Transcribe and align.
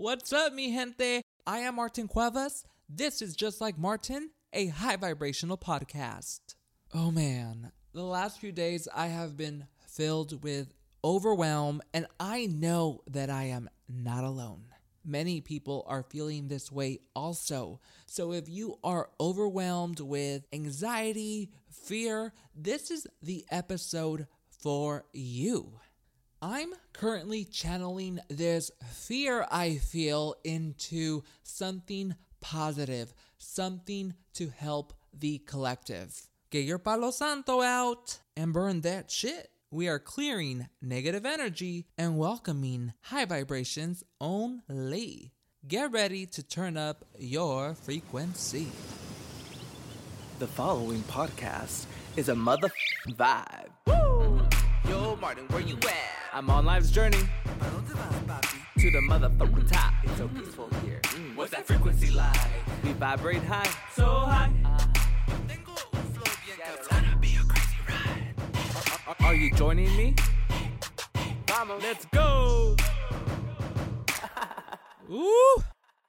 What's 0.00 0.32
up, 0.32 0.52
mi 0.52 0.72
gente? 0.72 1.22
I 1.44 1.58
am 1.58 1.74
Martin 1.74 2.06
Cuevas. 2.06 2.64
This 2.88 3.20
is 3.20 3.34
Just 3.34 3.60
Like 3.60 3.76
Martin, 3.76 4.30
a 4.52 4.68
high 4.68 4.94
vibrational 4.94 5.58
podcast. 5.58 6.54
Oh 6.94 7.10
man, 7.10 7.72
the 7.92 8.04
last 8.04 8.38
few 8.38 8.52
days 8.52 8.86
I 8.94 9.08
have 9.08 9.36
been 9.36 9.66
filled 9.88 10.44
with 10.44 10.72
overwhelm, 11.02 11.82
and 11.92 12.06
I 12.20 12.46
know 12.46 13.00
that 13.08 13.28
I 13.28 13.46
am 13.46 13.68
not 13.88 14.22
alone. 14.22 14.66
Many 15.04 15.40
people 15.40 15.84
are 15.88 16.04
feeling 16.04 16.46
this 16.46 16.70
way 16.70 17.00
also. 17.16 17.80
So 18.06 18.32
if 18.32 18.48
you 18.48 18.78
are 18.84 19.10
overwhelmed 19.18 19.98
with 19.98 20.46
anxiety, 20.52 21.50
fear, 21.72 22.32
this 22.54 22.92
is 22.92 23.08
the 23.20 23.44
episode 23.50 24.28
for 24.48 25.06
you. 25.12 25.72
I'm 26.40 26.72
currently 26.92 27.44
channeling 27.44 28.20
this 28.28 28.70
fear 28.92 29.44
I 29.50 29.78
feel 29.78 30.36
into 30.44 31.24
something 31.42 32.14
positive, 32.40 33.12
something 33.38 34.14
to 34.34 34.48
help 34.48 34.92
the 35.12 35.38
collective. 35.38 36.28
Get 36.50 36.64
your 36.64 36.78
Palo 36.78 37.10
Santo 37.10 37.60
out 37.60 38.20
and 38.36 38.52
burn 38.52 38.82
that 38.82 39.10
shit. 39.10 39.50
We 39.72 39.88
are 39.88 39.98
clearing 39.98 40.68
negative 40.80 41.26
energy 41.26 41.86
and 41.98 42.16
welcoming 42.16 42.92
high 43.02 43.24
vibrations 43.24 44.04
only. 44.20 45.32
Get 45.66 45.90
ready 45.90 46.24
to 46.26 46.42
turn 46.44 46.76
up 46.76 47.04
your 47.18 47.74
frequency. 47.74 48.68
The 50.38 50.46
following 50.46 51.02
podcast 51.02 51.86
is 52.16 52.28
a 52.28 52.34
mother 52.36 52.70
vibe. 53.08 53.70
Woo! 53.88 54.40
Yo, 54.88 55.16
Martin, 55.16 55.44
where 55.48 55.60
you 55.60 55.76
at? 55.78 56.17
I'm 56.38 56.48
on 56.50 56.66
life's 56.66 56.92
journey 56.92 57.18
to 57.18 58.90
the 58.92 59.00
motherfucking 59.00 59.72
top. 59.72 59.92
It's 60.04 60.18
so 60.18 60.28
peaceful 60.28 60.68
here. 60.84 61.00
Mm, 61.02 61.34
what's 61.34 61.50
that 61.50 61.66
frequency 61.66 62.12
like? 62.12 62.38
We 62.84 62.92
vibrate 62.92 63.42
high, 63.42 63.68
so 63.96 64.04
high. 64.04 64.48
Are, 69.08 69.16
are 69.18 69.34
you 69.34 69.52
joining 69.56 69.88
me? 69.96 70.14
Vamos. 71.48 71.82
Let's 71.82 72.06
go. 72.14 72.76
Ooh, 75.10 75.64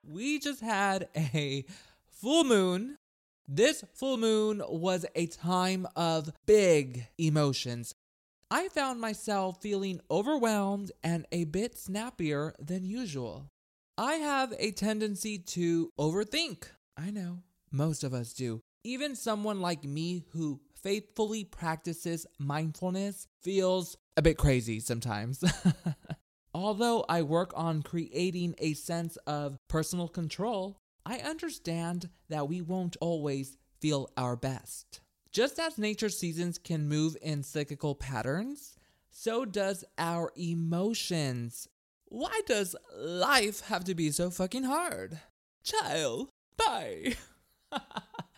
we 0.08 0.38
just 0.38 0.62
had 0.62 1.08
a 1.16 1.66
full 2.08 2.44
moon. 2.44 3.00
This 3.48 3.84
full 3.96 4.18
moon 4.18 4.62
was 4.68 5.08
a 5.16 5.26
time 5.26 5.88
of 5.96 6.30
big 6.46 7.08
emotions. 7.18 7.96
I 8.52 8.68
found 8.70 9.00
myself 9.00 9.62
feeling 9.62 10.02
overwhelmed 10.10 10.92
and 11.04 11.28
a 11.32 11.44
bit 11.44 11.78
snappier 11.78 12.56
than 12.60 12.84
usual. 12.84 13.52
I 13.96 14.14
have 14.14 14.56
a 14.58 14.72
tendency 14.72 15.38
to 15.38 15.92
overthink. 16.00 16.64
I 16.98 17.12
know, 17.12 17.44
most 17.72 18.04
of 18.04 18.12
us 18.12 18.34
do. 18.34 18.62
Even 18.84 19.16
someone 19.16 19.62
like 19.62 19.84
me 19.84 20.24
who 20.32 20.62
faithfully 20.82 21.44
practices 21.44 22.26
mindfulness 22.40 23.28
feels 23.44 23.96
a 24.18 24.24
bit 24.24 24.38
crazy 24.38 24.80
sometimes. 24.80 25.44
Although 26.56 27.06
I 27.08 27.22
work 27.22 27.52
on 27.56 27.84
creating 27.84 28.56
a 28.58 28.74
sense 28.74 29.16
of 29.28 29.60
personal 29.68 30.08
control, 30.08 30.78
I 31.06 31.20
understand 31.20 32.10
that 32.30 32.50
we 32.50 32.62
won't 32.62 32.98
always 33.00 33.58
feel 33.80 34.10
our 34.18 34.36
best. 34.36 35.02
Just 35.32 35.60
as 35.60 35.78
nature 35.78 36.10
seasons 36.10 36.58
can 36.58 36.88
move 36.88 37.16
in 37.22 37.44
cyclical 37.44 37.94
patterns, 37.94 38.76
so 39.12 39.46
does 39.46 39.86
our 40.00 40.32
emotions. 40.36 41.68
Why 42.06 42.42
does 42.48 42.76
life 42.98 43.62
have 43.68 43.84
to 43.84 43.94
be 43.94 44.10
so 44.10 44.32
fucking 44.32 44.64
hard? 44.64 45.20
Child, 45.64 46.32
bye. 46.58 47.16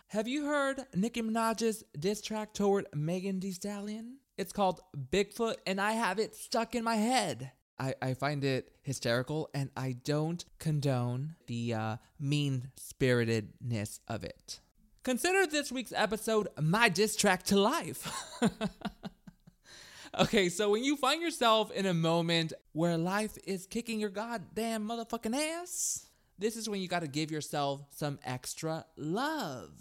have 0.08 0.28
you 0.28 0.45
heard 0.47 0.86
Nicki 0.94 1.22
Minaj's 1.22 1.86
diss 1.97 2.22
track 2.22 2.53
toward 2.53 2.88
Megan 2.94 3.39
Thee 3.39 3.53
Stallion? 3.53 4.18
It's 4.38 4.52
called 4.52 4.81
Bigfoot, 5.12 5.56
and 5.66 5.79
I 5.79 5.94
have 5.94 6.19
it 6.19 6.35
stuck 6.35 6.75
in 6.75 6.84
my 6.84 6.97
head. 6.97 7.52
I, 7.79 7.96
I 8.02 8.13
find 8.16 8.44
it 8.44 8.73
hysterical, 8.81 9.50
and 9.53 9.69
I 9.78 9.94
don't 10.03 10.44
condone 10.59 11.35
the 11.47 11.73
uh, 11.73 11.97
mean 12.19 12.72
spiritedness 12.75 14.02
of 14.09 14.25
it. 14.25 14.59
Consider 15.03 15.47
this 15.47 15.72
week's 15.72 15.94
episode 15.95 16.47
my 16.62 16.88
diss 16.88 17.16
track 17.16 17.41
to 17.41 17.59
life. 17.59 18.07
okay, 20.19 20.47
so 20.47 20.69
when 20.69 20.84
you 20.84 20.95
find 20.95 21.23
yourself 21.23 21.72
in 21.72 21.88
a 21.88 21.94
moment 21.94 22.53
where 22.73 22.97
life 22.97 23.35
is 23.44 23.66
kicking 23.66 24.00
your 24.00 24.11
goddamn 24.11 24.88
motherfucking 24.88 25.35
ass, 25.35 26.06
this 26.38 26.56
is 26.56 26.69
when 26.69 26.81
you 26.81 26.88
gotta 26.88 27.07
give 27.07 27.31
yourself 27.31 27.81
some 27.90 28.19
extra 28.23 28.85
love 28.95 29.72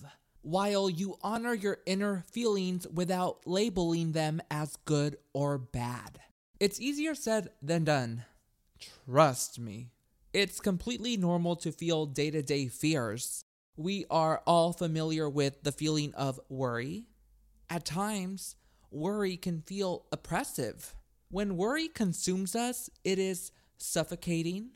while 0.40 0.88
you 0.88 1.18
honor 1.20 1.52
your 1.52 1.76
inner 1.84 2.24
feelings 2.32 2.86
without 2.88 3.40
labeling 3.44 4.12
them 4.12 4.40
as 4.50 4.76
good 4.86 5.18
or 5.34 5.58
bad. 5.58 6.18
It's 6.58 6.80
easier 6.80 7.14
said 7.14 7.50
than 7.60 7.84
done. 7.84 8.24
Trust 9.04 9.58
me. 9.58 9.90
It's 10.32 10.60
completely 10.60 11.18
normal 11.18 11.56
to 11.56 11.72
feel 11.72 12.06
day 12.06 12.30
to 12.30 12.40
day 12.40 12.68
fears 12.68 13.44
we 13.80 14.04
are 14.10 14.42
all 14.46 14.74
familiar 14.74 15.26
with 15.26 15.62
the 15.62 15.72
feeling 15.72 16.12
of 16.14 16.38
worry. 16.50 17.06
At 17.70 17.86
times, 17.86 18.54
worry 18.90 19.38
can 19.38 19.62
feel 19.62 20.04
oppressive. 20.12 20.94
When 21.30 21.56
worry 21.56 21.88
consumes 21.88 22.54
us, 22.54 22.90
it 23.04 23.18
is 23.18 23.52
suffocating. 23.78 24.72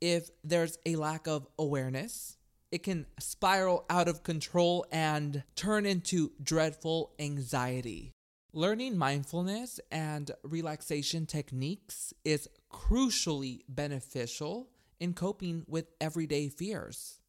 If 0.00 0.30
there's 0.42 0.76
a 0.84 0.96
lack 0.96 1.28
of 1.28 1.46
awareness, 1.56 2.36
it 2.72 2.82
can 2.82 3.06
spiral 3.20 3.84
out 3.88 4.08
of 4.08 4.24
control 4.24 4.86
and 4.90 5.44
turn 5.54 5.86
into 5.86 6.32
dreadful 6.42 7.12
anxiety. 7.20 8.10
Learning 8.52 8.98
mindfulness 8.98 9.78
and 9.92 10.32
relaxation 10.42 11.26
techniques 11.26 12.12
is 12.24 12.48
crucially 12.72 13.60
beneficial 13.68 14.68
in 14.98 15.14
coping 15.14 15.64
with 15.68 15.92
everyday 16.00 16.48
fears 16.48 17.21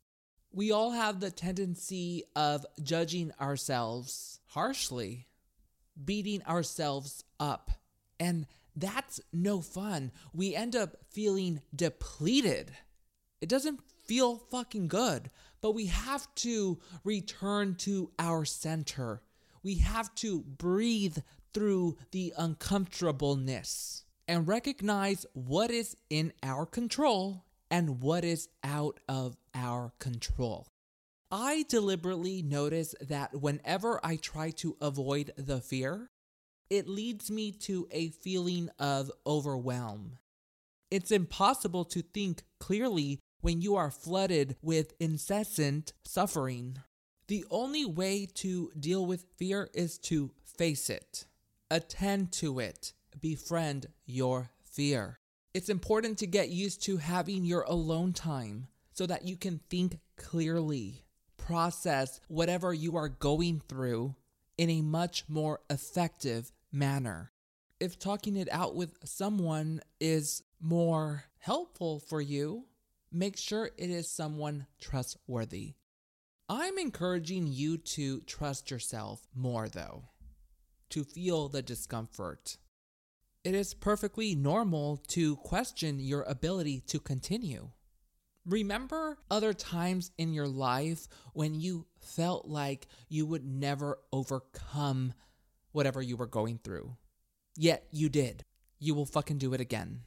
we 0.53 0.71
all 0.71 0.91
have 0.91 1.19
the 1.19 1.31
tendency 1.31 2.23
of 2.35 2.65
judging 2.81 3.31
ourselves 3.41 4.39
harshly, 4.49 5.27
beating 6.05 6.43
ourselves 6.43 7.23
up. 7.39 7.71
And 8.19 8.45
that's 8.75 9.19
no 9.33 9.61
fun. 9.61 10.11
We 10.31 10.55
end 10.55 10.75
up 10.75 10.97
feeling 11.09 11.61
depleted. 11.75 12.71
It 13.41 13.49
doesn't 13.49 13.81
feel 14.05 14.37
fucking 14.37 14.87
good, 14.87 15.31
but 15.59 15.71
we 15.71 15.87
have 15.87 16.33
to 16.35 16.79
return 17.03 17.75
to 17.75 18.11
our 18.19 18.45
center. 18.45 19.21
We 19.63 19.75
have 19.75 20.13
to 20.15 20.41
breathe 20.41 21.17
through 21.53 21.97
the 22.11 22.33
uncomfortableness 22.37 24.03
and 24.27 24.47
recognize 24.47 25.25
what 25.33 25.71
is 25.71 25.97
in 26.09 26.31
our 26.43 26.65
control 26.65 27.43
and 27.73 28.03
what 28.03 28.23
is 28.23 28.49
out 28.63 28.99
of 29.09 29.35
our 29.55 29.91
control. 29.97 30.67
I 31.31 31.65
deliberately 31.67 32.43
notice 32.43 32.93
that 33.01 33.41
whenever 33.41 33.99
I 34.05 34.17
try 34.17 34.51
to 34.57 34.77
avoid 34.79 35.33
the 35.37 35.59
fear, 35.59 36.11
it 36.69 36.87
leads 36.87 37.31
me 37.31 37.51
to 37.51 37.87
a 37.89 38.09
feeling 38.09 38.69
of 38.77 39.11
overwhelm. 39.25 40.19
It's 40.91 41.09
impossible 41.09 41.83
to 41.85 42.03
think 42.03 42.43
clearly 42.59 43.17
when 43.41 43.63
you 43.63 43.75
are 43.75 43.89
flooded 43.89 44.55
with 44.61 44.93
incessant 44.99 45.93
suffering. 46.05 46.77
The 47.27 47.43
only 47.49 47.85
way 47.85 48.27
to 48.35 48.71
deal 48.79 49.03
with 49.03 49.25
fear 49.35 49.71
is 49.73 49.97
to 50.09 50.29
face 50.45 50.91
it, 50.91 51.25
attend 51.71 52.33
to 52.33 52.59
it, 52.59 52.93
befriend 53.19 53.87
your 54.05 54.51
fear. 54.63 55.17
It's 55.53 55.69
important 55.69 56.17
to 56.17 56.25
get 56.25 56.49
used 56.49 56.81
to 56.85 56.97
having 56.97 57.45
your 57.45 57.61
alone 57.61 58.13
time 58.13 58.69
so 58.91 59.05
that 59.05 59.27
you 59.27 59.37
can 59.37 59.59
think 59.69 59.99
clearly, 60.17 61.05
process 61.37 62.19
whatever 62.27 62.73
you 62.73 62.97
are 62.97 63.09
going 63.09 63.61
through 63.69 64.15
in 64.57 64.71
a 64.71 64.81
much 64.81 65.25
more 65.27 65.59
effective 65.69 66.51
manner. 66.71 67.31
If 67.79 67.99
talking 67.99 68.35
it 68.35 68.49
out 68.51 68.75
with 68.75 68.97
someone 69.03 69.81
is 69.99 70.41
more 70.59 71.25
helpful 71.37 71.99
for 71.99 72.19
you, 72.19 72.65
make 73.11 73.37
sure 73.37 73.69
it 73.77 73.91
is 73.91 74.09
someone 74.09 74.65
trustworthy. 74.81 75.75
I'm 76.49 76.79
encouraging 76.79 77.45
you 77.45 77.77
to 77.77 78.21
trust 78.21 78.71
yourself 78.71 79.27
more, 79.35 79.69
though, 79.69 80.05
to 80.89 81.03
feel 81.03 81.47
the 81.47 81.61
discomfort 81.61 82.57
it 83.43 83.55
is 83.55 83.73
perfectly 83.73 84.35
normal 84.35 84.97
to 85.09 85.35
question 85.37 85.99
your 85.99 86.23
ability 86.23 86.81
to 86.87 86.99
continue. 86.99 87.69
Remember 88.45 89.17
other 89.31 89.53
times 89.53 90.11
in 90.17 90.33
your 90.33 90.47
life 90.47 91.07
when 91.33 91.53
you 91.53 91.85
felt 91.99 92.47
like 92.47 92.87
you 93.09 93.25
would 93.25 93.45
never 93.45 93.99
overcome 94.11 95.13
whatever 95.71 96.01
you 96.01 96.17
were 96.17 96.27
going 96.27 96.59
through. 96.63 96.95
Yet 97.55 97.85
you 97.91 98.09
did. 98.09 98.43
You 98.79 98.95
will 98.95 99.05
fucking 99.05 99.37
do 99.37 99.53
it 99.53 99.61
again. 99.61 100.01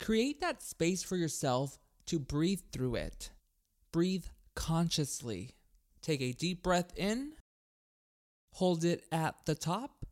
Create 0.00 0.40
that 0.40 0.62
space 0.62 1.02
for 1.02 1.16
yourself 1.16 1.78
to 2.06 2.18
breathe 2.18 2.60
through 2.72 2.96
it. 2.96 3.30
Breathe 3.92 4.24
consciously. 4.54 5.56
Take 6.00 6.20
a 6.20 6.32
deep 6.32 6.62
breath 6.62 6.92
in, 6.96 7.32
hold 8.54 8.84
it 8.84 9.04
at 9.12 9.36
the 9.46 9.54
top, 9.54 10.04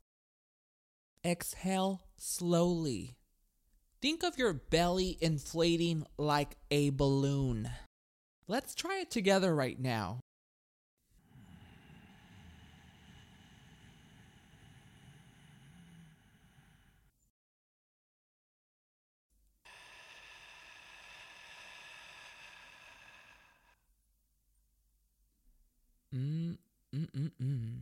exhale 1.24 2.02
slowly. 2.20 3.16
Think 4.02 4.22
of 4.22 4.38
your 4.38 4.52
belly 4.52 5.16
inflating 5.20 6.06
like 6.18 6.56
a 6.70 6.90
balloon. 6.90 7.70
Let's 8.46 8.74
try 8.74 9.00
it 9.00 9.10
together 9.10 9.54
right 9.54 9.78
now. 9.78 10.20
Mm, 26.14 26.58
mm, 26.94 27.10
mm, 27.12 27.30
mm. 27.40 27.78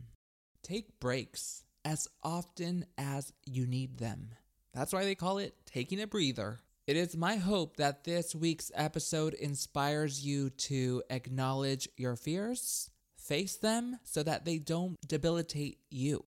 Take 0.61 0.99
breaks 0.99 1.63
as 1.85 2.07
often 2.23 2.85
as 2.97 3.33
you 3.45 3.65
need 3.65 3.97
them. 3.97 4.31
That's 4.73 4.93
why 4.93 5.03
they 5.03 5.15
call 5.15 5.37
it 5.37 5.55
taking 5.65 6.01
a 6.01 6.07
breather. 6.07 6.59
It 6.87 6.95
is 6.95 7.15
my 7.15 7.35
hope 7.35 7.77
that 7.77 8.03
this 8.03 8.33
week's 8.33 8.71
episode 8.73 9.33
inspires 9.35 10.25
you 10.25 10.49
to 10.51 11.03
acknowledge 11.09 11.87
your 11.97 12.15
fears, 12.15 12.89
face 13.15 13.55
them 13.55 13.99
so 14.03 14.23
that 14.23 14.45
they 14.45 14.57
don't 14.57 14.95
debilitate 15.07 15.79
you. 15.89 16.25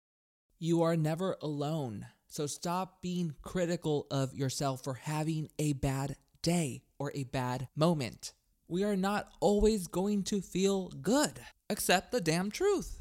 You 0.58 0.82
are 0.82 0.96
never 0.96 1.36
alone, 1.42 2.06
so 2.26 2.46
stop 2.46 3.02
being 3.02 3.34
critical 3.42 4.06
of 4.10 4.34
yourself 4.34 4.82
for 4.82 4.94
having 4.94 5.50
a 5.58 5.74
bad 5.74 6.16
day 6.40 6.82
or 6.98 7.12
a 7.14 7.24
bad 7.24 7.68
moment. 7.76 8.32
We 8.68 8.82
are 8.82 8.96
not 8.96 9.28
always 9.40 9.86
going 9.86 10.22
to 10.24 10.40
feel 10.40 10.88
good. 10.88 11.40
Accept 11.68 12.12
the 12.12 12.20
damn 12.20 12.50
truth. 12.50 12.98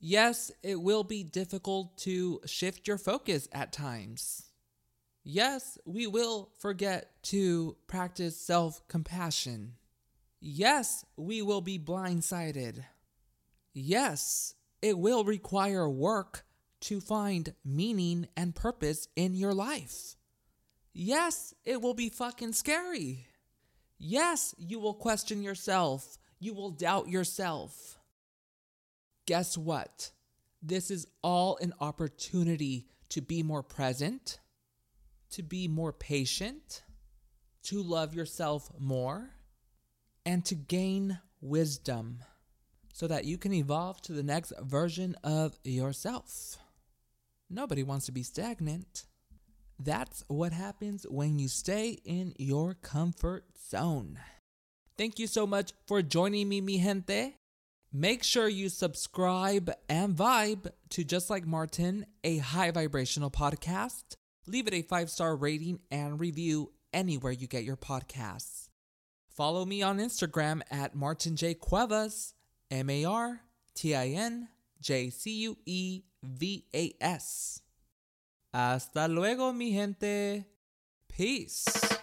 Yes, 0.00 0.50
it 0.62 0.80
will 0.80 1.04
be 1.04 1.22
difficult 1.22 1.98
to 1.98 2.40
shift 2.46 2.88
your 2.88 2.96
focus 2.96 3.48
at 3.52 3.70
times. 3.70 4.44
Yes, 5.22 5.76
we 5.84 6.06
will 6.06 6.50
forget 6.58 7.22
to 7.24 7.76
practice 7.86 8.40
self 8.40 8.86
compassion. 8.88 9.74
Yes, 10.40 11.04
we 11.18 11.42
will 11.42 11.60
be 11.60 11.78
blindsided. 11.78 12.82
Yes, 13.74 14.54
it 14.80 14.98
will 14.98 15.22
require 15.22 15.86
work 15.88 16.46
to 16.80 16.98
find 17.02 17.52
meaning 17.62 18.26
and 18.34 18.54
purpose 18.54 19.06
in 19.16 19.34
your 19.34 19.52
life. 19.52 20.16
Yes, 20.94 21.52
it 21.66 21.82
will 21.82 21.92
be 21.94 22.08
fucking 22.08 22.54
scary. 22.54 23.26
Yes, 23.98 24.54
you 24.56 24.78
will 24.78 24.94
question 24.94 25.42
yourself. 25.42 26.16
You 26.38 26.54
will 26.54 26.70
doubt 26.70 27.08
yourself. 27.08 27.99
Guess 29.26 29.56
what? 29.56 30.10
This 30.62 30.90
is 30.90 31.06
all 31.22 31.56
an 31.60 31.72
opportunity 31.80 32.86
to 33.10 33.20
be 33.20 33.42
more 33.42 33.62
present, 33.62 34.38
to 35.30 35.42
be 35.42 35.68
more 35.68 35.92
patient, 35.92 36.82
to 37.64 37.82
love 37.82 38.14
yourself 38.14 38.70
more, 38.78 39.30
and 40.26 40.44
to 40.44 40.54
gain 40.54 41.18
wisdom 41.40 42.18
so 42.92 43.06
that 43.06 43.24
you 43.24 43.38
can 43.38 43.52
evolve 43.52 44.02
to 44.02 44.12
the 44.12 44.22
next 44.22 44.52
version 44.60 45.14
of 45.24 45.58
yourself. 45.64 46.58
Nobody 47.48 47.82
wants 47.82 48.06
to 48.06 48.12
be 48.12 48.22
stagnant. 48.22 49.06
That's 49.78 50.22
what 50.28 50.52
happens 50.52 51.06
when 51.08 51.38
you 51.38 51.48
stay 51.48 51.98
in 52.04 52.34
your 52.38 52.74
comfort 52.74 53.44
zone. 53.70 54.18
Thank 54.98 55.18
you 55.18 55.26
so 55.26 55.46
much 55.46 55.72
for 55.86 56.02
joining 56.02 56.48
me, 56.48 56.60
mi 56.60 56.78
gente. 56.78 57.39
Make 57.92 58.22
sure 58.22 58.46
you 58.46 58.68
subscribe 58.68 59.72
and 59.88 60.14
vibe 60.14 60.70
to 60.90 61.02
Just 61.02 61.28
Like 61.28 61.44
Martin, 61.44 62.06
a 62.22 62.38
high 62.38 62.70
vibrational 62.70 63.32
podcast. 63.32 64.14
Leave 64.46 64.68
it 64.68 64.74
a 64.74 64.82
five 64.82 65.10
star 65.10 65.34
rating 65.34 65.80
and 65.90 66.20
review 66.20 66.70
anywhere 66.92 67.32
you 67.32 67.48
get 67.48 67.64
your 67.64 67.76
podcasts. 67.76 68.68
Follow 69.28 69.64
me 69.64 69.82
on 69.82 69.98
Instagram 69.98 70.60
at 70.70 70.94
Martin 70.94 71.34
J. 71.34 71.54
Cuevas, 71.54 72.34
M 72.70 72.88
A 72.90 73.04
R 73.04 73.40
T 73.74 73.92
I 73.92 74.08
N 74.08 74.48
J 74.80 75.10
C 75.10 75.30
U 75.38 75.56
E 75.66 76.02
V 76.22 76.64
A 76.72 76.92
S. 77.00 77.60
Hasta 78.54 79.08
luego, 79.08 79.52
mi 79.52 79.72
gente. 79.72 80.44
Peace. 81.08 81.99